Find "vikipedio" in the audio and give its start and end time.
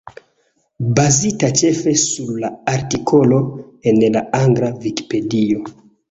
4.87-5.61